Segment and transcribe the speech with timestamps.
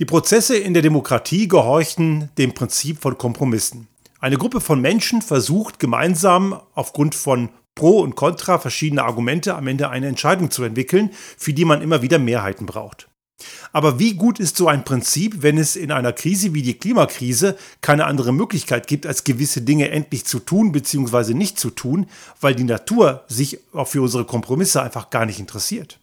[0.00, 3.86] Die Prozesse in der Demokratie gehorchen dem Prinzip von Kompromissen.
[4.18, 9.90] Eine Gruppe von Menschen versucht gemeinsam aufgrund von Pro und Contra verschiedener Argumente am Ende
[9.90, 13.08] eine Entscheidung zu entwickeln, für die man immer wieder Mehrheiten braucht.
[13.72, 17.58] Aber wie gut ist so ein Prinzip, wenn es in einer Krise wie die Klimakrise
[17.82, 21.34] keine andere Möglichkeit gibt, als gewisse Dinge endlich zu tun bzw.
[21.34, 22.06] nicht zu tun,
[22.40, 25.99] weil die Natur sich auch für unsere Kompromisse einfach gar nicht interessiert?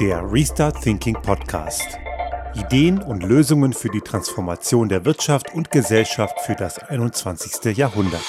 [0.00, 1.98] Der Restart Thinking Podcast.
[2.54, 7.76] Ideen und Lösungen für die Transformation der Wirtschaft und Gesellschaft für das 21.
[7.76, 8.22] Jahrhundert.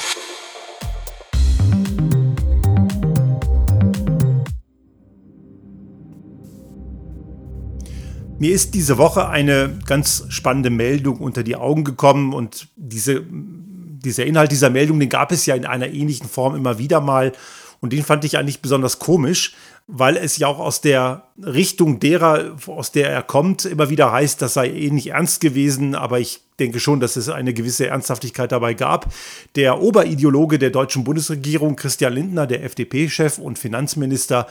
[8.38, 14.26] Mir ist diese Woche eine ganz spannende Meldung unter die Augen gekommen und diese, dieser
[14.26, 17.32] Inhalt dieser Meldung, den gab es ja in einer ähnlichen Form immer wieder mal
[17.80, 19.56] und den fand ich eigentlich besonders komisch,
[19.94, 24.42] weil es ja auch aus der Richtung derer, aus der er kommt, immer wieder heißt,
[24.42, 28.54] das sei eh nicht ernst gewesen, aber ich denke schon, dass es eine gewisse Ernsthaftigkeit
[28.54, 29.12] dabei gab.
[29.56, 34.48] Der Oberideologe der deutschen Bundesregierung, Christian Lindner, der FDP-Chef und Finanzminister,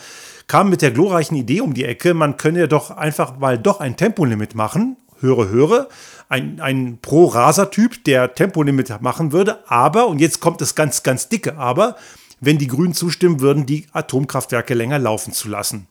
[0.47, 3.97] kam mit der glorreichen Idee um die Ecke, man könne doch einfach mal doch ein
[3.97, 4.97] Tempolimit machen.
[5.21, 5.89] Höre, höre.
[6.29, 11.57] Ein, ein Pro-Raser-Typ, der Tempolimit machen würde, aber, und jetzt kommt das ganz, ganz dicke
[11.57, 11.97] Aber,
[12.41, 15.87] wenn die Grünen zustimmen würden, die Atomkraftwerke länger laufen zu lassen.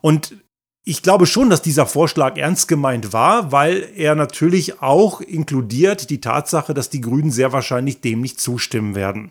[0.00, 0.36] Und
[0.84, 6.20] ich glaube schon, dass dieser Vorschlag ernst gemeint war, weil er natürlich auch inkludiert die
[6.20, 9.30] Tatsache, dass die Grünen sehr wahrscheinlich dem nicht zustimmen werden.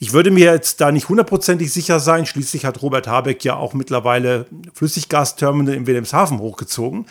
[0.00, 2.26] Ich würde mir jetzt da nicht hundertprozentig sicher sein.
[2.26, 7.06] Schließlich hat Robert Habeck ja auch mittlerweile Flüssiggasterminal in Wilhelmshaven hochgezogen.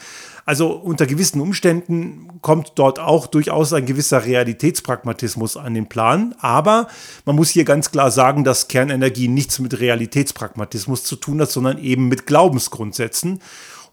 [0.52, 6.36] Also unter gewissen Umständen kommt dort auch durchaus ein gewisser Realitätspragmatismus an den Plan.
[6.42, 6.90] Aber
[7.24, 11.78] man muss hier ganz klar sagen, dass Kernenergie nichts mit Realitätspragmatismus zu tun hat, sondern
[11.78, 13.36] eben mit Glaubensgrundsätzen.
[13.36, 13.42] Und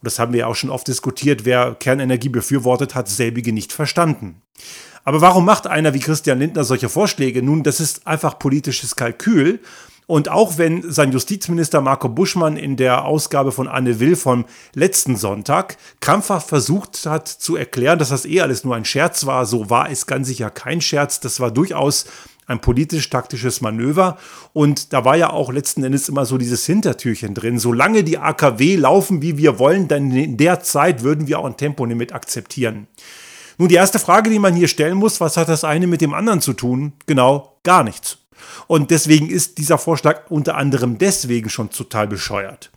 [0.03, 1.45] das haben wir ja auch schon oft diskutiert.
[1.45, 4.43] Wer Kernenergie befürwortet, hat selbige nicht verstanden.
[5.05, 7.41] Aber warum macht einer wie Christian Lindner solche Vorschläge?
[7.41, 9.61] Nun, das ist einfach politisches Kalkül.
[10.08, 15.16] Und auch wenn sein Justizminister Marco Buschmann in der Ausgabe von Anne Will vom letzten
[15.16, 19.69] Sonntag krampfhaft versucht hat zu erklären, dass das eh alles nur ein Scherz war, so
[19.69, 21.20] war es ganz sicher kein Scherz.
[21.20, 22.06] Das war durchaus
[22.46, 24.16] ein politisch-taktisches Manöver.
[24.54, 27.58] Und da war ja auch letzten Endes immer so dieses Hintertürchen drin.
[27.58, 31.58] Solange die AKW laufen, wie wir wollen, dann in der Zeit würden wir auch ein
[31.58, 32.86] Tempolimit akzeptieren.
[33.58, 36.14] Nun, die erste Frage, die man hier stellen muss, was hat das eine mit dem
[36.14, 36.94] anderen zu tun?
[37.04, 38.16] Genau, gar nichts.
[38.66, 42.70] Und deswegen ist dieser Vorschlag unter anderem deswegen schon total bescheuert.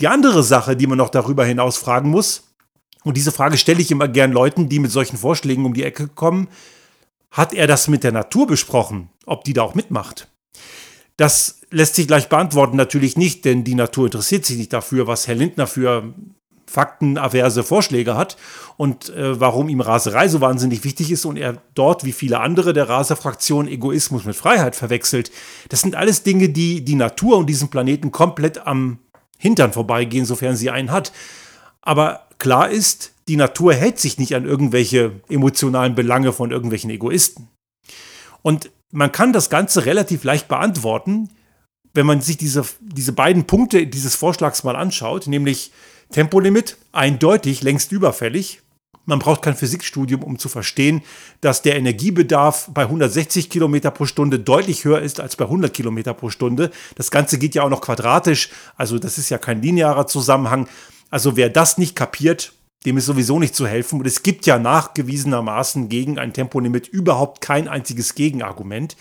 [0.00, 2.44] Die andere Sache, die man noch darüber hinaus fragen muss,
[3.04, 6.08] und diese Frage stelle ich immer gern Leuten, die mit solchen Vorschlägen um die Ecke
[6.08, 6.48] kommen,
[7.30, 10.28] hat er das mit der Natur besprochen, ob die da auch mitmacht?
[11.16, 15.26] Das lässt sich gleich beantworten, natürlich nicht, denn die Natur interessiert sich nicht dafür, was
[15.26, 16.14] Herr Lindner für
[16.68, 18.36] faktenaverse Vorschläge hat
[18.76, 22.72] und äh, warum ihm Raserei so wahnsinnig wichtig ist und er dort, wie viele andere
[22.72, 25.30] der Raser-Fraktion, Egoismus mit Freiheit verwechselt.
[25.68, 28.98] Das sind alles Dinge, die die Natur und diesen Planeten komplett am
[29.38, 31.12] Hintern vorbeigehen, sofern sie einen hat.
[31.80, 37.48] Aber klar ist, die Natur hält sich nicht an irgendwelche emotionalen Belange von irgendwelchen Egoisten.
[38.42, 41.28] Und man kann das Ganze relativ leicht beantworten,
[41.94, 45.72] wenn man sich diese, diese beiden Punkte dieses Vorschlags mal anschaut, nämlich
[46.10, 48.62] Tempolimit eindeutig längst überfällig.
[49.04, 51.02] Man braucht kein Physikstudium, um zu verstehen,
[51.40, 56.12] dass der Energiebedarf bei 160 Kilometer pro Stunde deutlich höher ist als bei 100 Kilometer
[56.12, 56.70] pro Stunde.
[56.94, 60.68] Das Ganze geht ja auch noch quadratisch, also das ist ja kein linearer Zusammenhang.
[61.10, 62.52] Also wer das nicht kapiert,
[62.84, 63.98] dem ist sowieso nicht zu helfen.
[64.00, 68.96] Und es gibt ja nachgewiesenermaßen gegen ein Tempolimit überhaupt kein einziges Gegenargument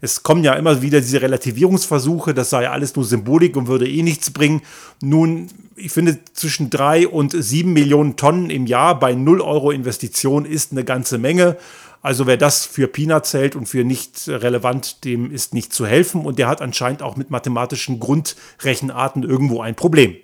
[0.00, 4.02] es kommen ja immer wieder diese Relativierungsversuche, das sei alles nur Symbolik und würde eh
[4.02, 4.62] nichts bringen.
[5.02, 10.44] Nun, ich finde, zwischen drei und sieben Millionen Tonnen im Jahr bei 0 Euro Investition
[10.44, 11.56] ist eine ganze Menge.
[12.02, 16.24] Also wer das für Peanuts hält und für nicht relevant, dem ist nicht zu helfen.
[16.24, 20.16] Und der hat anscheinend auch mit mathematischen Grundrechenarten irgendwo ein Problem.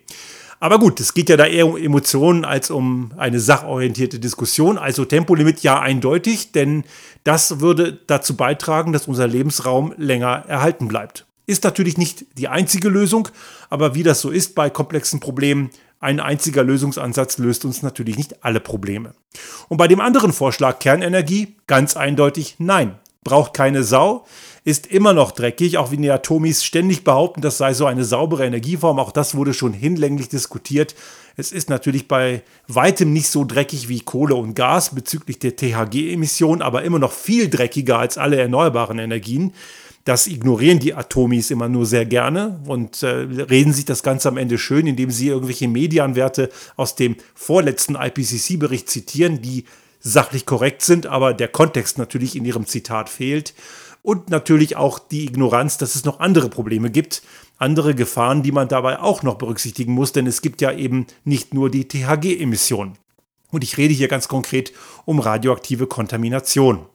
[0.59, 4.79] Aber gut, es geht ja da eher um Emotionen als um eine sachorientierte Diskussion.
[4.79, 6.85] Also Tempolimit ja eindeutig, denn
[7.27, 11.27] das würde dazu beitragen, dass unser Lebensraum länger erhalten bleibt.
[11.47, 13.29] Ist natürlich nicht die einzige Lösung,
[13.69, 18.45] aber wie das so ist bei komplexen Problemen, ein einziger Lösungsansatz löst uns natürlich nicht
[18.45, 19.13] alle Probleme.
[19.69, 22.97] Und bei dem anderen Vorschlag Kernenergie ganz eindeutig nein.
[23.25, 24.25] Braucht keine Sau
[24.67, 28.45] ist immer noch dreckig, auch wenn die Atomis ständig behaupten, das sei so eine saubere
[28.45, 28.99] Energieform.
[28.99, 30.97] Auch das wurde schon hinlänglich diskutiert.
[31.37, 36.63] Es ist natürlich bei weitem nicht so dreckig wie Kohle und Gas bezüglich der THG-Emissionen,
[36.63, 39.53] aber immer noch viel dreckiger als alle erneuerbaren Energien.
[40.05, 44.37] Das ignorieren die Atomis immer nur sehr gerne und äh, reden sich das Ganze am
[44.37, 49.65] Ende schön, indem sie irgendwelche Medianwerte aus dem vorletzten IPCC-Bericht zitieren, die
[50.07, 53.55] sachlich korrekt sind, aber der Kontext natürlich in ihrem Zitat fehlt.
[54.03, 57.23] Und natürlich auch die Ignoranz, dass es noch andere Probleme gibt,
[57.59, 61.55] andere Gefahren, die man dabei auch noch berücksichtigen muss, denn es gibt ja eben nicht
[61.55, 62.99] nur die THG-Emissionen.
[63.51, 64.73] Und ich rede hier ganz konkret
[65.07, 66.87] um radioaktive Kontamination.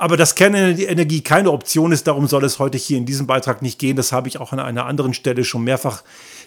[0.00, 3.80] Aber dass Kernenergie keine Option ist, darum soll es heute hier in diesem Beitrag nicht
[3.80, 3.96] gehen.
[3.96, 6.04] Das habe ich auch an einer anderen Stelle schon mehrfach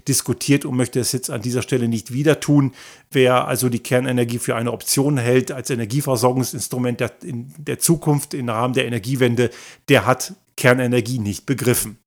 [0.08, 2.74] diskutiert und möchte es jetzt an dieser Stelle nicht wieder tun.
[3.12, 8.48] Wer also die Kernenergie für eine Option hält als Energieversorgungsinstrument der, in der Zukunft im
[8.48, 9.50] Rahmen der Energiewende,
[9.90, 11.98] der hat Kernenergie nicht begriffen.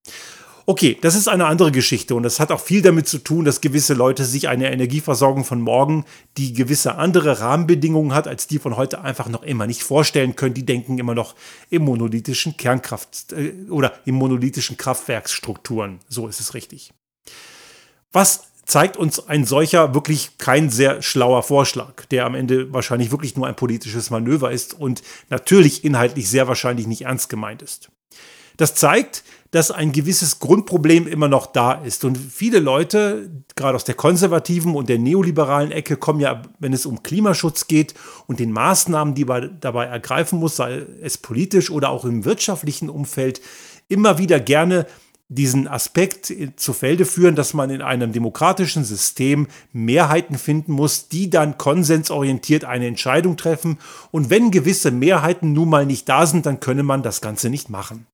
[0.66, 3.60] Okay, das ist eine andere Geschichte und das hat auch viel damit zu tun, dass
[3.60, 6.06] gewisse Leute sich eine Energieversorgung von morgen,
[6.38, 10.54] die gewisse andere Rahmenbedingungen hat, als die von heute einfach noch immer nicht vorstellen können.
[10.54, 11.34] Die denken immer noch
[11.68, 16.00] im monolithischen Kernkraft äh, oder im monolithischen Kraftwerksstrukturen.
[16.08, 16.94] So ist es richtig.
[18.12, 23.36] Was zeigt uns ein solcher wirklich kein sehr schlauer Vorschlag, der am Ende wahrscheinlich wirklich
[23.36, 27.90] nur ein politisches Manöver ist und natürlich inhaltlich sehr wahrscheinlich nicht ernst gemeint ist.
[28.56, 32.04] Das zeigt, dass ein gewisses Grundproblem immer noch da ist.
[32.04, 36.86] Und viele Leute, gerade aus der konservativen und der neoliberalen Ecke, kommen ja, wenn es
[36.86, 37.94] um Klimaschutz geht
[38.26, 42.90] und den Maßnahmen, die man dabei ergreifen muss, sei es politisch oder auch im wirtschaftlichen
[42.90, 43.40] Umfeld,
[43.86, 44.86] immer wieder gerne
[45.28, 51.30] diesen Aspekt zu Felde führen, dass man in einem demokratischen System Mehrheiten finden muss, die
[51.30, 53.78] dann konsensorientiert eine Entscheidung treffen.
[54.10, 57.70] Und wenn gewisse Mehrheiten nun mal nicht da sind, dann könne man das Ganze nicht
[57.70, 58.06] machen.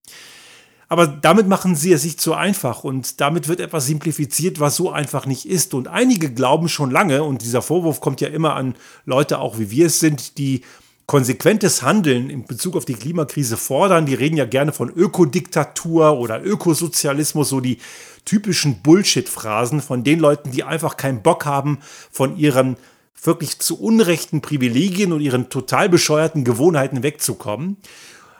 [0.88, 4.90] Aber damit machen sie es sich zu einfach und damit wird etwas simplifiziert, was so
[4.90, 5.72] einfach nicht ist.
[5.72, 8.74] Und einige glauben schon lange, und dieser Vorwurf kommt ja immer an
[9.04, 10.62] Leute, auch wie wir es sind, die
[11.10, 14.06] konsequentes Handeln in Bezug auf die Klimakrise fordern.
[14.06, 17.78] Die reden ja gerne von Ökodiktatur oder Ökosozialismus, so die
[18.24, 21.80] typischen Bullshit-Phrasen von den Leuten, die einfach keinen Bock haben,
[22.12, 22.76] von ihren
[23.20, 27.78] wirklich zu unrechten Privilegien und ihren total bescheuerten Gewohnheiten wegzukommen.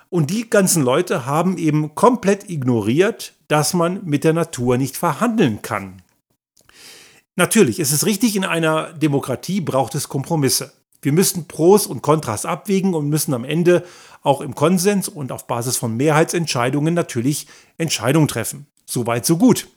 [0.08, 5.61] Und die ganzen Leute haben eben komplett ignoriert, dass man mit der Natur nicht verhandeln
[5.61, 6.02] kann.
[7.34, 10.73] Natürlich, es ist richtig, in einer Demokratie braucht es Kompromisse.
[11.02, 13.85] Wir müssen Pros und Kontras abwägen und müssen am Ende
[14.23, 17.47] auch im Konsens und auf Basis von Mehrheitsentscheidungen natürlich
[17.79, 18.67] Entscheidungen treffen.
[18.85, 19.69] Soweit, so gut.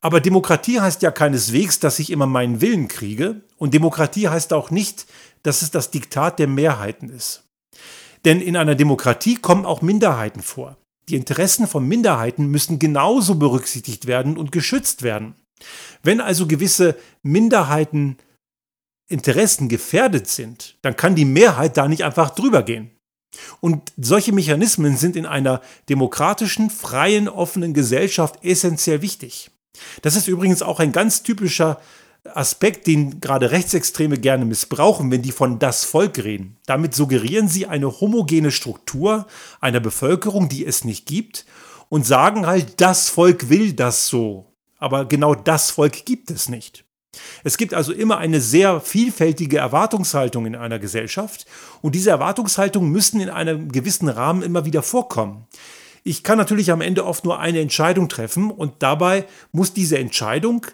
[0.00, 3.42] Aber Demokratie heißt ja keineswegs, dass ich immer meinen Willen kriege.
[3.56, 5.06] Und Demokratie heißt auch nicht,
[5.42, 7.44] dass es das Diktat der Mehrheiten ist.
[8.24, 10.76] Denn in einer Demokratie kommen auch Minderheiten vor.
[11.08, 15.34] Die Interessen von Minderheiten müssen genauso berücksichtigt werden und geschützt werden.
[16.02, 18.16] Wenn also gewisse Minderheiten
[19.10, 22.90] Interessen gefährdet sind, dann kann die Mehrheit da nicht einfach drüber gehen.
[23.60, 29.50] Und solche Mechanismen sind in einer demokratischen, freien, offenen Gesellschaft essentiell wichtig.
[30.02, 31.80] Das ist übrigens auch ein ganz typischer
[32.34, 36.58] Aspekt, den gerade Rechtsextreme gerne missbrauchen, wenn die von das Volk reden.
[36.66, 39.26] Damit suggerieren sie eine homogene Struktur
[39.60, 41.46] einer Bevölkerung, die es nicht gibt,
[41.88, 44.52] und sagen halt, das Volk will das so.
[44.78, 46.84] Aber genau das Volk gibt es nicht.
[47.42, 51.46] Es gibt also immer eine sehr vielfältige Erwartungshaltung in einer Gesellschaft
[51.82, 55.46] und diese Erwartungshaltungen müssen in einem gewissen Rahmen immer wieder vorkommen.
[56.02, 60.66] Ich kann natürlich am Ende oft nur eine Entscheidung treffen und dabei muss diese Entscheidung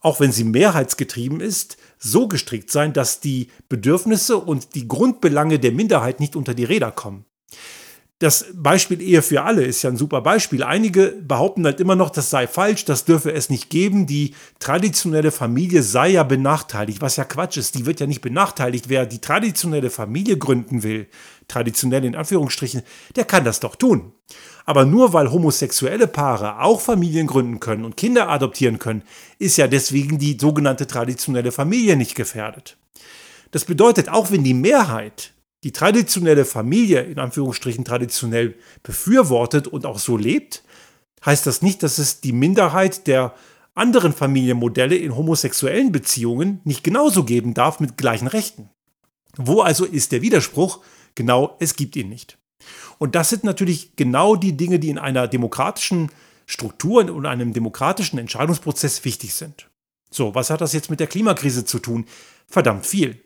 [0.00, 5.72] auch wenn sie mehrheitsgetrieben ist, so gestrickt sein, dass die Bedürfnisse und die Grundbelange der
[5.72, 7.24] Minderheit nicht unter die Räder kommen.
[8.20, 10.64] Das Beispiel Ehe für alle ist ja ein super Beispiel.
[10.64, 14.08] Einige behaupten halt immer noch, das sei falsch, das dürfe es nicht geben.
[14.08, 17.76] Die traditionelle Familie sei ja benachteiligt, was ja Quatsch ist.
[17.76, 18.88] Die wird ja nicht benachteiligt.
[18.88, 21.06] Wer die traditionelle Familie gründen will,
[21.46, 22.82] traditionell in Anführungsstrichen,
[23.14, 24.12] der kann das doch tun.
[24.64, 29.02] Aber nur weil homosexuelle Paare auch Familien gründen können und Kinder adoptieren können,
[29.38, 32.76] ist ja deswegen die sogenannte traditionelle Familie nicht gefährdet.
[33.52, 35.32] Das bedeutet, auch wenn die Mehrheit
[35.64, 40.62] die traditionelle Familie in Anführungsstrichen traditionell befürwortet und auch so lebt,
[41.24, 43.34] heißt das nicht, dass es die Minderheit der
[43.74, 48.70] anderen Familienmodelle in homosexuellen Beziehungen nicht genauso geben darf mit gleichen Rechten.
[49.36, 50.80] Wo also ist der Widerspruch?
[51.14, 52.38] Genau, es gibt ihn nicht.
[52.98, 56.10] Und das sind natürlich genau die Dinge, die in einer demokratischen
[56.46, 59.68] Struktur und einem demokratischen Entscheidungsprozess wichtig sind.
[60.10, 62.06] So, was hat das jetzt mit der Klimakrise zu tun?
[62.46, 63.22] Verdammt viel.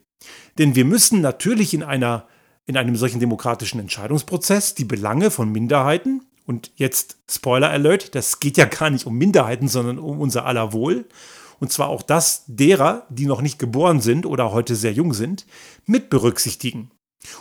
[0.59, 2.27] Denn wir müssen natürlich in, einer,
[2.67, 8.57] in einem solchen demokratischen Entscheidungsprozess die Belange von Minderheiten, und jetzt Spoiler Alert, das geht
[8.57, 11.07] ja gar nicht um Minderheiten, sondern um unser aller Wohl,
[11.61, 15.47] und zwar auch das derer, die noch nicht geboren sind oder heute sehr jung sind,
[15.87, 16.91] mit berücksichtigen.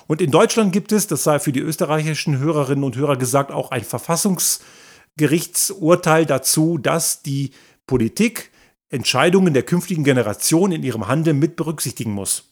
[0.06, 3.72] Und in Deutschland gibt es, das sei für die österreichischen Hörerinnen und Hörer gesagt, auch
[3.72, 7.50] ein Verfassungsgerichtsurteil dazu, dass die
[7.88, 8.52] Politik
[8.90, 12.51] Entscheidungen der künftigen Generation in ihrem Handeln mit berücksichtigen muss.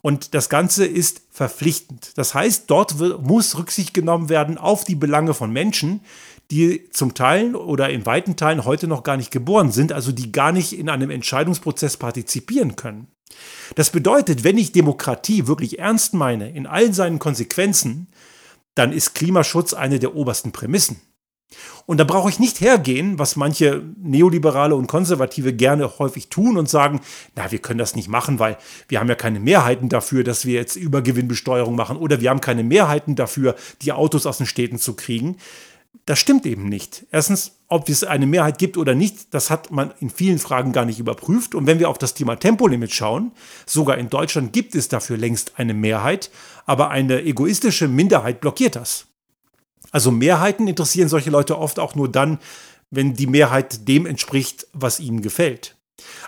[0.00, 2.12] Und das Ganze ist verpflichtend.
[2.16, 6.00] Das heißt, dort muss Rücksicht genommen werden auf die Belange von Menschen,
[6.50, 10.32] die zum Teil oder in weiten Teilen heute noch gar nicht geboren sind, also die
[10.32, 13.08] gar nicht in einem Entscheidungsprozess partizipieren können.
[13.74, 18.08] Das bedeutet, wenn ich Demokratie wirklich ernst meine, in allen seinen Konsequenzen,
[18.74, 21.00] dann ist Klimaschutz eine der obersten Prämissen.
[21.86, 26.68] Und da brauche ich nicht hergehen, was manche Neoliberale und Konservative gerne häufig tun und
[26.68, 27.00] sagen,
[27.34, 30.54] na, wir können das nicht machen, weil wir haben ja keine Mehrheiten dafür, dass wir
[30.54, 34.94] jetzt Übergewinnbesteuerung machen oder wir haben keine Mehrheiten dafür, die Autos aus den Städten zu
[34.94, 35.38] kriegen.
[36.04, 37.06] Das stimmt eben nicht.
[37.10, 40.84] Erstens, ob es eine Mehrheit gibt oder nicht, das hat man in vielen Fragen gar
[40.84, 41.54] nicht überprüft.
[41.54, 43.32] Und wenn wir auf das Thema Tempolimit schauen,
[43.66, 46.30] sogar in Deutschland gibt es dafür längst eine Mehrheit,
[46.66, 49.07] aber eine egoistische Minderheit blockiert das.
[49.90, 52.38] Also Mehrheiten interessieren solche Leute oft auch nur dann,
[52.90, 55.76] wenn die Mehrheit dem entspricht, was ihnen gefällt.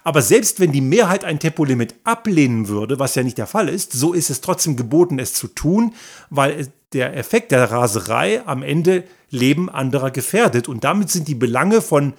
[0.03, 3.93] Aber selbst wenn die Mehrheit ein Tempolimit ablehnen würde, was ja nicht der Fall ist,
[3.93, 5.95] so ist es trotzdem geboten, es zu tun,
[6.29, 10.69] weil der Effekt der Raserei am Ende Leben anderer gefährdet.
[10.69, 12.15] Und damit sind die Belange von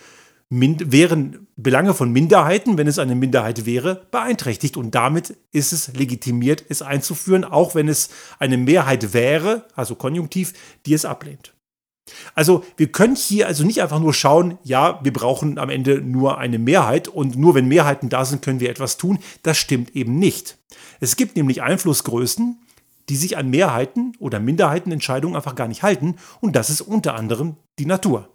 [0.52, 4.76] wären Belange von Minderheiten, wenn es eine Minderheit wäre, beeinträchtigt.
[4.76, 10.54] Und damit ist es legitimiert, es einzuführen, auch wenn es eine Mehrheit wäre, also konjunktiv,
[10.86, 11.54] die es ablehnt.
[12.36, 16.38] Also wir können hier also nicht einfach nur schauen, ja, wir brauchen am Ende nur
[16.38, 19.20] eine Mehrheit und nur wenn Mehrheiten da sind, können wir etwas tun.
[19.44, 20.58] Das stimmt eben nicht.
[21.00, 22.60] Es gibt nämlich Einflussgrößen,
[23.08, 27.56] die sich an Mehrheiten oder Minderheitenentscheidungen einfach gar nicht halten und das ist unter anderem
[27.80, 28.28] die Natur.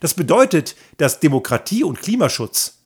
[0.00, 2.84] Das bedeutet, dass Demokratie und Klimaschutz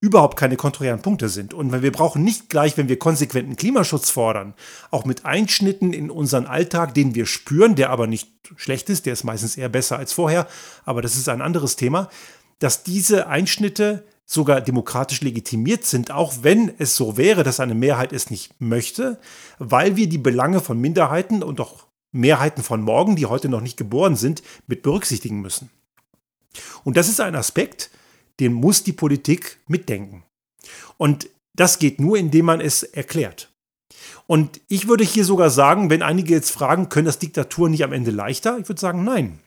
[0.00, 1.54] überhaupt keine konträren Punkte sind.
[1.54, 4.54] Und wir brauchen nicht gleich, wenn wir konsequenten Klimaschutz fordern,
[4.90, 9.14] auch mit Einschnitten in unseren Alltag, den wir spüren, der aber nicht schlecht ist, der
[9.14, 10.46] ist meistens eher besser als vorher,
[10.84, 12.10] aber das ist ein anderes Thema,
[12.58, 18.12] dass diese Einschnitte sogar demokratisch legitimiert sind, auch wenn es so wäre, dass eine Mehrheit
[18.12, 19.18] es nicht möchte,
[19.58, 23.76] weil wir die Belange von Minderheiten und auch Mehrheiten von morgen, die heute noch nicht
[23.76, 25.70] geboren sind, mit berücksichtigen müssen.
[26.84, 27.90] Und das ist ein Aspekt,
[28.40, 30.24] den muss die Politik mitdenken.
[30.96, 33.50] Und das geht nur, indem man es erklärt.
[34.26, 37.92] Und ich würde hier sogar sagen, wenn einige jetzt fragen, können das Diktaturen nicht am
[37.92, 38.58] Ende leichter?
[38.58, 39.38] Ich würde sagen, nein.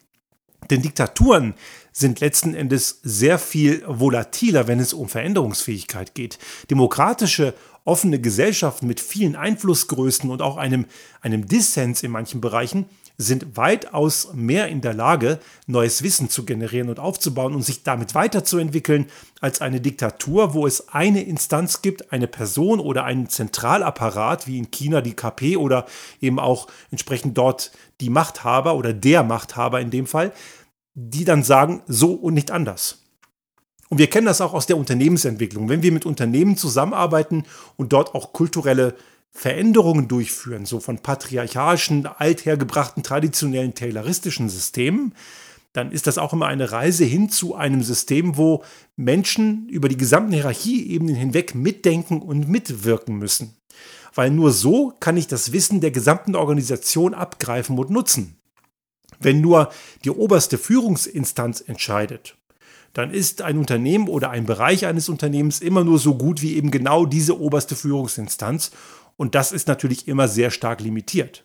[0.70, 1.54] Denn Diktaturen
[1.92, 6.38] sind letzten Endes sehr viel volatiler, wenn es um Veränderungsfähigkeit geht.
[6.70, 7.54] Demokratische,
[7.86, 10.86] offene Gesellschaften mit vielen Einflussgrößen und auch einem,
[11.22, 12.86] einem Dissens in manchen Bereichen
[13.22, 18.16] sind weitaus mehr in der Lage, neues Wissen zu generieren und aufzubauen und sich damit
[18.16, 19.08] weiterzuentwickeln,
[19.42, 24.72] als eine Diktatur, wo es eine Instanz gibt, eine Person oder einen Zentralapparat, wie in
[24.72, 25.86] China die KP oder
[26.22, 30.32] eben auch entsprechend dort die Machthaber oder der Machthaber in dem Fall,
[30.96, 33.04] die dann sagen, so und nicht anders.
[33.90, 35.68] Und wir kennen das auch aus der Unternehmensentwicklung.
[35.68, 37.44] Wenn wir mit Unternehmen zusammenarbeiten
[37.76, 38.96] und dort auch kulturelle
[39.32, 45.14] Veränderungen durchführen, so von patriarchalischen, althergebrachten, traditionellen, tayloristischen Systemen,
[45.74, 48.64] dann ist das auch immer eine Reise hin zu einem System, wo
[48.96, 53.56] Menschen über die gesamten Hierarchieebenen hinweg mitdenken und mitwirken müssen.
[54.16, 58.36] Weil nur so kann ich das Wissen der gesamten Organisation abgreifen und nutzen.
[59.20, 59.70] Wenn nur
[60.04, 62.36] die oberste Führungsinstanz entscheidet,
[62.94, 66.72] dann ist ein Unternehmen oder ein Bereich eines Unternehmens immer nur so gut wie eben
[66.72, 68.72] genau diese oberste Führungsinstanz
[69.20, 71.44] und das ist natürlich immer sehr stark limitiert.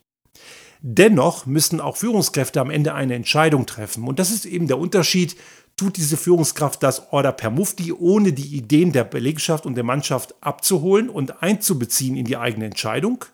[0.81, 4.07] Dennoch müssen auch Führungskräfte am Ende eine Entscheidung treffen.
[4.07, 5.35] Und das ist eben der Unterschied.
[5.76, 10.37] Tut diese Führungskraft das Order per Mufti, ohne die Ideen der Belegschaft und der Mannschaft
[10.40, 13.25] abzuholen und einzubeziehen in die eigene Entscheidung?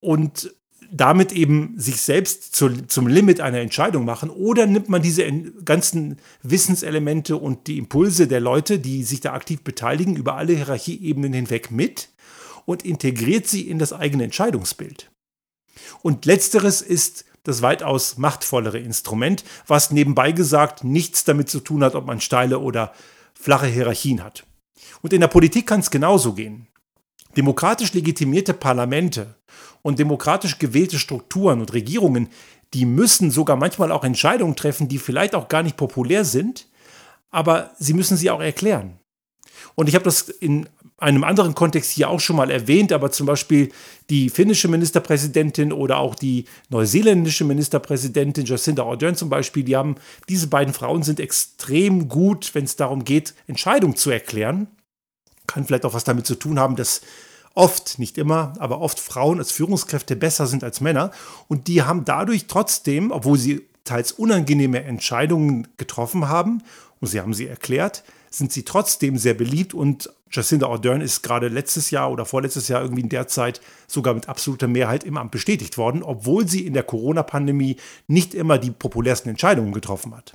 [0.00, 0.54] Und
[0.92, 4.28] damit eben sich selbst zu, zum Limit einer Entscheidung machen?
[4.28, 5.26] Oder nimmt man diese
[5.64, 11.32] ganzen Wissenselemente und die Impulse der Leute, die sich da aktiv beteiligen, über alle Hierarchieebenen
[11.32, 12.10] hinweg mit
[12.66, 15.10] und integriert sie in das eigene Entscheidungsbild.
[16.02, 21.94] Und letzteres ist das weitaus machtvollere Instrument, was nebenbei gesagt nichts damit zu tun hat,
[21.94, 22.92] ob man steile oder
[23.34, 24.44] flache Hierarchien hat.
[25.00, 26.66] Und in der Politik kann es genauso gehen.
[27.36, 29.36] Demokratisch legitimierte Parlamente
[29.82, 32.28] und demokratisch gewählte Strukturen und Regierungen,
[32.74, 36.66] die müssen sogar manchmal auch Entscheidungen treffen, die vielleicht auch gar nicht populär sind,
[37.30, 38.98] aber sie müssen sie auch erklären.
[39.76, 43.26] Und ich habe das in einem anderen Kontext hier auch schon mal erwähnt, aber zum
[43.26, 43.70] Beispiel
[44.08, 49.96] die finnische Ministerpräsidentin oder auch die neuseeländische Ministerpräsidentin Jacinda Ardern zum Beispiel, die haben,
[50.28, 54.68] diese beiden Frauen sind extrem gut, wenn es darum geht, Entscheidungen zu erklären.
[55.46, 57.02] Kann vielleicht auch was damit zu tun haben, dass
[57.54, 61.10] oft, nicht immer, aber oft Frauen als Führungskräfte besser sind als Männer.
[61.46, 66.62] Und die haben dadurch trotzdem, obwohl sie teils unangenehme Entscheidungen getroffen haben,
[67.00, 71.48] und sie haben sie erklärt, sind sie trotzdem sehr beliebt und Jacinda Ardern ist gerade
[71.48, 75.30] letztes Jahr oder vorletztes Jahr irgendwie in der Zeit sogar mit absoluter Mehrheit im Amt
[75.30, 80.32] bestätigt worden, obwohl sie in der Corona-Pandemie nicht immer die populärsten Entscheidungen getroffen hat.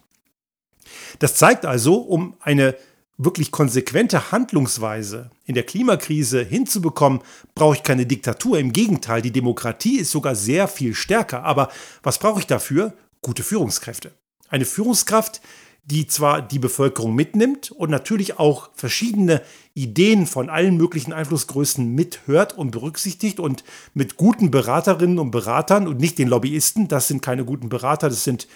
[1.19, 2.75] Das zeigt also, um eine
[3.17, 7.21] wirklich konsequente Handlungsweise in der Klimakrise hinzubekommen,
[7.53, 8.57] brauche ich keine Diktatur.
[8.57, 11.43] Im Gegenteil, die Demokratie ist sogar sehr viel stärker.
[11.43, 11.69] Aber
[12.01, 12.93] was brauche ich dafür?
[13.21, 14.11] Gute Führungskräfte.
[14.49, 15.41] Eine Führungskraft,
[15.83, 19.41] die zwar die Bevölkerung mitnimmt und natürlich auch verschiedene
[19.73, 25.99] Ideen von allen möglichen Einflussgrößen mithört und berücksichtigt und mit guten Beraterinnen und Beratern und
[25.99, 28.47] nicht den Lobbyisten, das sind keine guten Berater, das sind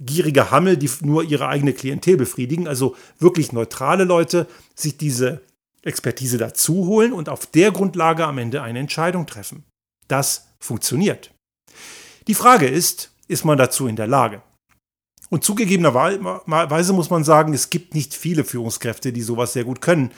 [0.00, 5.42] gierige Hammel, die nur ihre eigene Klientel befriedigen, also wirklich neutrale Leute, sich diese
[5.82, 9.64] Expertise dazu holen und auf der Grundlage am Ende eine Entscheidung treffen.
[10.08, 11.30] Das funktioniert.
[12.26, 14.42] Die Frage ist, ist man dazu in der Lage?
[15.30, 20.10] Und zugegebenerweise muss man sagen, es gibt nicht viele Führungskräfte, die sowas sehr gut können.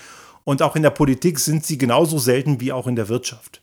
[0.45, 3.63] Und auch in der Politik sind sie genauso selten wie auch in der Wirtschaft.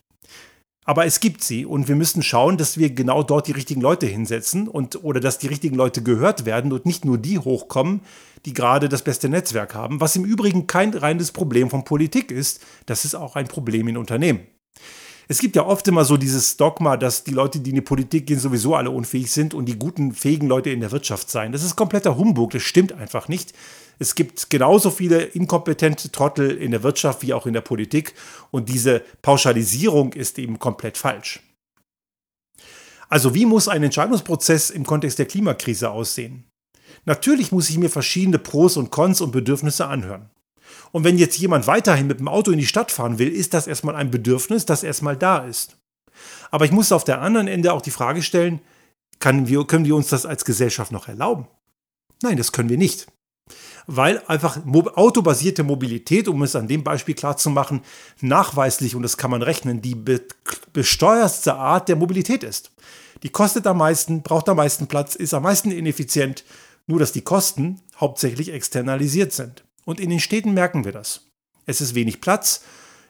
[0.86, 4.06] Aber es gibt sie und wir müssen schauen, dass wir genau dort die richtigen Leute
[4.06, 8.02] hinsetzen und oder dass die richtigen Leute gehört werden und nicht nur die hochkommen,
[8.46, 12.66] die gerade das beste Netzwerk haben, was im Übrigen kein reines Problem von Politik ist,
[12.86, 14.48] das ist auch ein Problem in Unternehmen.
[15.32, 18.26] Es gibt ja oft immer so dieses Dogma, dass die Leute, die in die Politik
[18.26, 21.52] gehen, sowieso alle unfähig sind und die guten, fähigen Leute in der Wirtschaft seien.
[21.52, 23.54] Das ist kompletter Humbug, das stimmt einfach nicht.
[24.00, 28.16] Es gibt genauso viele inkompetente Trottel in der Wirtschaft wie auch in der Politik
[28.50, 31.42] und diese Pauschalisierung ist eben komplett falsch.
[33.08, 36.46] Also wie muss ein Entscheidungsprozess im Kontext der Klimakrise aussehen?
[37.06, 40.32] Natürlich muss ich mir verschiedene Pros und Cons und Bedürfnisse anhören.
[40.92, 43.68] Und wenn jetzt jemand weiterhin mit dem Auto in die Stadt fahren will, ist das
[43.68, 45.78] erstmal ein Bedürfnis, das erstmal da ist.
[46.52, 48.62] Aber ich muss auf der anderen Ende auch die Frage stellen,
[49.22, 51.48] wir, können wir uns das als Gesellschaft noch erlauben?
[52.22, 53.08] Nein, das können wir nicht.
[53.88, 57.82] Weil einfach autobasierte Mobilität, um es an dem Beispiel klar zu machen,
[58.22, 60.22] nachweislich, und das kann man rechnen, die be
[60.74, 62.72] besteuerste Art der Mobilität ist.
[63.24, 66.44] Die kostet am meisten, braucht am meisten Platz, ist am meisten ineffizient,
[66.86, 69.64] nur dass die Kosten hauptsächlich externalisiert sind.
[69.86, 71.28] Und in den Städten merken wir das.
[71.66, 72.64] Es ist wenig Platz,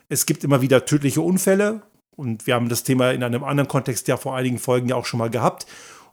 [0.09, 1.83] es gibt immer wieder tödliche Unfälle
[2.15, 5.05] und wir haben das Thema in einem anderen Kontext ja vor einigen Folgen ja auch
[5.05, 5.67] schon mal gehabt.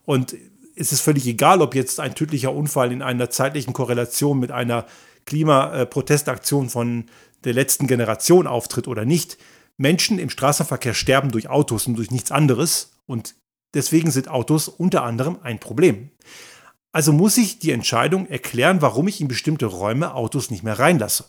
[0.05, 0.37] Und
[0.77, 4.87] es ist völlig egal, ob jetzt ein tödlicher Unfall in einer zeitlichen Korrelation mit einer
[5.25, 7.07] Klimaprotestaktion von
[7.45, 9.39] der letzten Generation auftritt oder nicht.
[9.79, 13.35] Menschen im Straßenverkehr sterben durch Autos und durch nichts anderes und
[13.75, 16.11] deswegen sind Autos unter anderem ein Problem.
[16.97, 21.27] Also muss ich die Entscheidung erklären, warum ich in bestimmte Räume Autos nicht mehr reinlasse.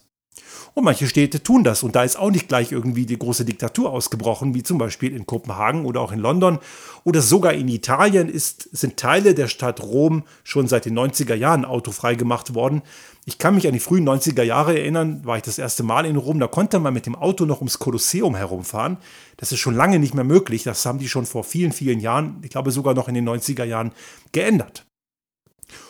[0.73, 1.83] Und manche Städte tun das.
[1.83, 5.25] Und da ist auch nicht gleich irgendwie die große Diktatur ausgebrochen, wie zum Beispiel in
[5.25, 6.59] Kopenhagen oder auch in London.
[7.03, 11.65] Oder sogar in Italien ist, sind Teile der Stadt Rom schon seit den 90er Jahren
[11.65, 12.81] autofrei gemacht worden.
[13.25, 16.15] Ich kann mich an die frühen 90er Jahre erinnern, war ich das erste Mal in
[16.15, 18.99] Rom, da konnte man mit dem Auto noch ums Kolosseum herumfahren.
[19.35, 20.63] Das ist schon lange nicht mehr möglich.
[20.63, 23.65] Das haben die schon vor vielen, vielen Jahren, ich glaube sogar noch in den 90er
[23.65, 23.91] Jahren,
[24.31, 24.86] geändert.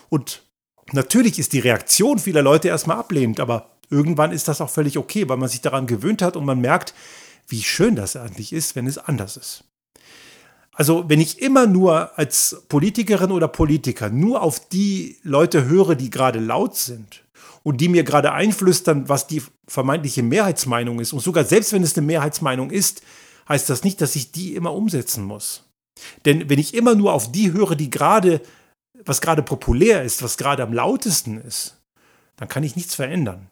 [0.09, 0.43] Und
[0.91, 5.27] natürlich ist die Reaktion vieler Leute erstmal ablehnend, aber irgendwann ist das auch völlig okay,
[5.29, 6.93] weil man sich daran gewöhnt hat und man merkt,
[7.47, 9.63] wie schön das eigentlich ist, wenn es anders ist.
[10.73, 16.11] Also wenn ich immer nur als Politikerin oder Politiker nur auf die Leute höre, die
[16.11, 17.23] gerade laut sind
[17.63, 21.97] und die mir gerade einflüstern, was die vermeintliche Mehrheitsmeinung ist, und sogar selbst wenn es
[21.97, 23.01] eine Mehrheitsmeinung ist,
[23.49, 25.63] heißt das nicht, dass ich die immer umsetzen muss.
[26.25, 28.41] Denn wenn ich immer nur auf die höre, die gerade
[29.05, 31.77] was gerade populär ist, was gerade am lautesten ist,
[32.35, 33.47] dann kann ich nichts verändern.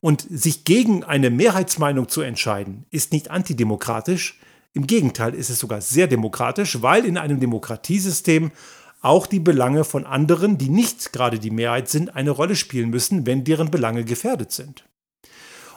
[0.00, 4.38] Und sich gegen eine Mehrheitsmeinung zu entscheiden, ist nicht antidemokratisch.
[4.72, 8.52] Im Gegenteil ist es sogar sehr demokratisch, weil in einem Demokratiesystem
[9.00, 13.26] auch die Belange von anderen, die nicht gerade die Mehrheit sind, eine Rolle spielen müssen,
[13.26, 14.84] wenn deren Belange gefährdet sind.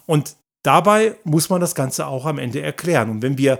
[0.06, 3.10] Und dabei muss man das Ganze auch am Ende erklären.
[3.10, 3.60] Und wenn wir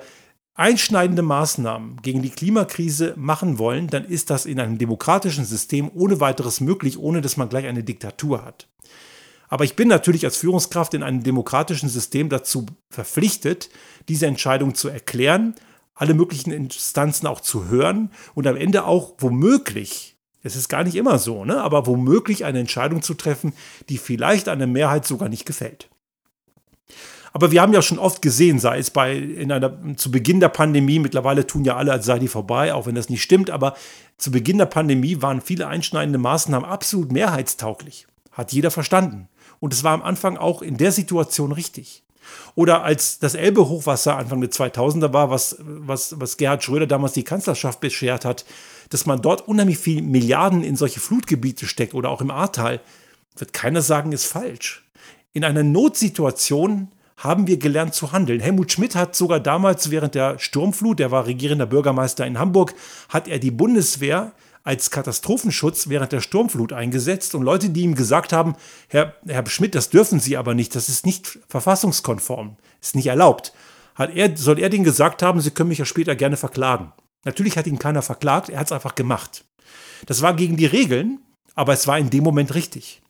[0.56, 6.20] einschneidende Maßnahmen gegen die Klimakrise machen wollen, dann ist das in einem demokratischen System ohne
[6.20, 8.68] weiteres möglich, ohne dass man gleich eine Diktatur hat.
[9.50, 13.70] Aber ich bin natürlich als Führungskraft in einem demokratischen System dazu verpflichtet,
[14.08, 15.56] diese Entscheidung zu erklären,
[15.96, 20.96] alle möglichen Instanzen auch zu hören und am Ende auch womöglich, es ist gar nicht
[20.96, 23.54] immer so, ne, aber womöglich eine Entscheidung zu treffen,
[23.90, 25.90] die vielleicht einer Mehrheit sogar nicht gefällt.
[27.34, 30.50] Aber wir haben ja schon oft gesehen, sei es bei in einer, zu Beginn der
[30.50, 33.76] Pandemie, mittlerweile tun ja alle, als sei die vorbei, auch wenn das nicht stimmt, aber
[34.20, 38.06] zu Beginn der Pandemie waren viele einschneidende Maßnahmen absolut mehrheitstauglich.
[38.32, 39.28] Hat jeder verstanden.
[39.60, 42.04] Und es war am Anfang auch in der Situation richtig.
[42.56, 47.24] Oder als das Elbe-Hochwasser Anfang der 2000er war, was, was, was Gerhard Schröder damals die
[47.24, 48.46] Kanzlerschaft beschert hat,
[48.90, 52.80] dass man dort unheimlich viel Milliarden in solche Flutgebiete steckt oder auch im Ahrtal,
[53.38, 54.86] wird keiner sagen, ist falsch.
[55.34, 58.40] In einer Notsituation haben wir gelernt zu handeln.
[58.40, 62.74] Helmut Schmidt hat sogar damals während der Sturmflut, der war regierender Bürgermeister in Hamburg,
[63.10, 68.32] hat er die Bundeswehr als Katastrophenschutz während der Sturmflut eingesetzt und Leute, die ihm gesagt
[68.32, 68.56] haben,
[68.88, 73.54] Herr, Herr Schmidt, das dürfen Sie aber nicht, das ist nicht verfassungskonform, ist nicht erlaubt,
[73.96, 76.94] hat er, soll er denen gesagt haben, Sie können mich ja später gerne verklagen.
[77.26, 79.46] Natürlich hat ihn keiner verklagt, er hat es einfach gemacht.
[80.06, 81.20] Das war gegen die Regeln,
[81.56, 83.03] aber es war in dem Moment richtig.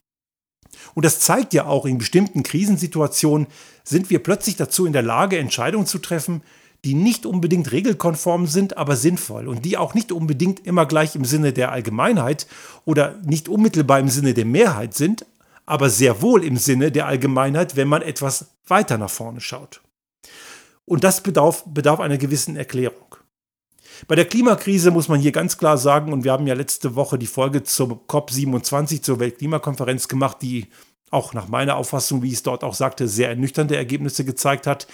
[0.93, 3.47] Und das zeigt ja auch, in bestimmten Krisensituationen
[3.83, 6.41] sind wir plötzlich dazu in der Lage, Entscheidungen zu treffen,
[6.85, 11.23] die nicht unbedingt regelkonform sind, aber sinnvoll und die auch nicht unbedingt immer gleich im
[11.23, 12.45] Sinne der Allgemeinheit
[12.85, 15.25] oder nicht unmittelbar im Sinne der Mehrheit sind,
[15.65, 19.81] aber sehr wohl im Sinne der Allgemeinheit, wenn man etwas weiter nach vorne schaut.
[20.85, 23.15] Und das bedarf, bedarf einer gewissen Erklärung.
[24.07, 27.17] Bei der Klimakrise muss man hier ganz klar sagen, und wir haben ja letzte Woche
[27.17, 30.67] die Folge zur COP27, zur Weltklimakonferenz gemacht, die
[31.11, 34.87] auch nach meiner Auffassung, wie ich es dort auch sagte, sehr ernüchternde Ergebnisse gezeigt hat.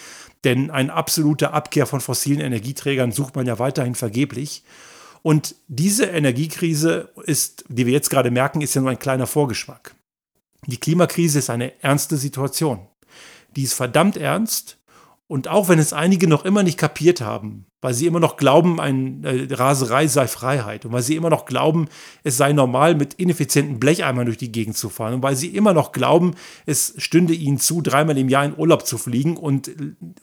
[0.43, 4.63] Denn eine absolute Abkehr von fossilen Energieträgern sucht man ja weiterhin vergeblich.
[5.21, 9.95] Und diese Energiekrise ist, die wir jetzt gerade merken, ist ja nur ein kleiner Vorgeschmack.
[10.65, 12.87] Die Klimakrise ist eine ernste Situation.
[13.55, 14.77] Die ist verdammt ernst.
[15.29, 18.81] Und auch wenn es einige noch immer nicht kapiert haben, weil sie immer noch glauben,
[18.81, 21.87] ein, äh, Raserei sei Freiheit und weil sie immer noch glauben,
[22.23, 25.71] es sei normal, mit ineffizienten Blecheimern durch die Gegend zu fahren und weil sie immer
[25.71, 26.33] noch glauben,
[26.65, 29.69] es stünde ihnen zu, dreimal im Jahr in Urlaub zu fliegen und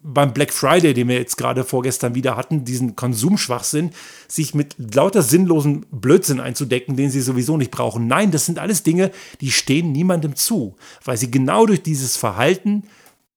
[0.03, 3.93] beim Black Friday, den wir jetzt gerade vorgestern wieder hatten, diesen Konsumschwachsinn,
[4.27, 8.09] sich mit lauter sinnlosen Blödsinn einzudecken, den sie sowieso nicht brauchen.
[8.09, 12.83] Nein, das sind alles Dinge, die stehen niemandem zu, weil sie genau durch dieses Verhalten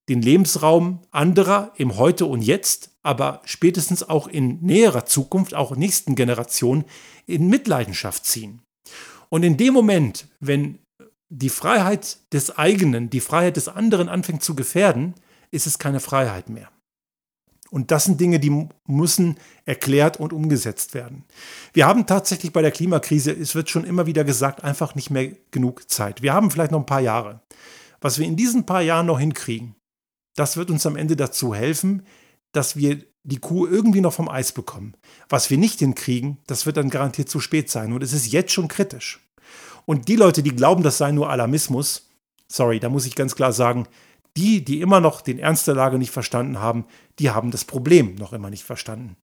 [0.09, 6.15] den Lebensraum anderer im Heute und Jetzt, aber spätestens auch in näherer Zukunft, auch nächsten
[6.15, 6.83] Generationen,
[7.27, 8.61] in Mitleidenschaft ziehen.
[9.29, 10.79] Und in dem Moment, wenn
[11.29, 15.13] die Freiheit des eigenen, die Freiheit des anderen anfängt zu gefährden,
[15.51, 16.69] ist es keine Freiheit mehr.
[17.69, 21.23] Und das sind Dinge, die müssen erklärt und umgesetzt werden.
[21.71, 25.33] Wir haben tatsächlich bei der Klimakrise, es wird schon immer wieder gesagt, einfach nicht mehr
[25.51, 26.23] genug Zeit.
[26.23, 27.41] Wir haben vielleicht noch ein paar Jahre.
[28.01, 29.75] Was wir in diesen paar Jahren noch hinkriegen,
[30.39, 32.03] das wird uns am Ende dazu helfen,
[32.53, 34.93] dass wir die Kuh irgendwie noch vom Eis bekommen.
[35.27, 37.91] Was wir nicht hinkriegen, das wird dann garantiert zu spät sein.
[37.91, 39.19] Und es ist jetzt schon kritisch.
[39.85, 42.09] Und die Leute, die glauben, das sei nur Alarmismus,
[42.47, 43.87] sorry, da muss ich ganz klar sagen,
[44.37, 46.85] die, die immer noch den Ernst der Lage nicht verstanden haben,
[47.19, 49.17] die haben das Problem noch immer nicht verstanden.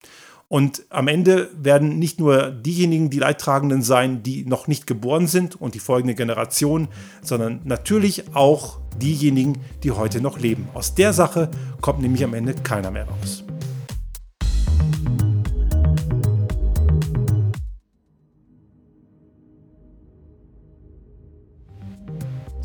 [0.48, 5.60] Und am Ende werden nicht nur diejenigen die Leidtragenden sein, die noch nicht geboren sind
[5.60, 6.86] und die folgende Generation,
[7.20, 10.68] sondern natürlich auch diejenigen, die heute noch leben.
[10.72, 13.44] Aus der Sache kommt nämlich am Ende keiner mehr raus.